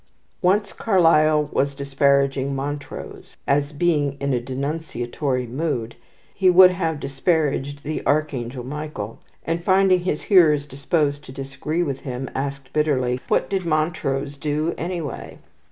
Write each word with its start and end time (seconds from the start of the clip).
Once 0.41 0.73
Carlyle 0.73 1.43
was 1.51 1.75
disparaging 1.75 2.55
Montrose, 2.55 3.37
as 3.45 3.71
(being 3.71 4.17
in 4.19 4.33
a 4.33 4.41
denunciatory 4.41 5.45
mood) 5.45 5.95
he 6.33 6.49
would 6.49 6.71
have 6.71 6.99
disparaged 6.99 7.83
the 7.83 8.01
Archangel 8.07 8.63
Michael; 8.63 9.19
and, 9.45 9.63
finding 9.63 9.99
his 9.99 10.23
hearers 10.23 10.65
disposed 10.65 11.23
to 11.25 11.31
disagree 11.31 11.83
with 11.83 11.99
him, 11.99 12.31
asked 12.33 12.73
bitterly: 12.73 13.19
"What 13.27 13.47
did 13.47 13.63
Montrose 13.63 14.37
do 14.37 14.73
anyway?" 14.75 15.37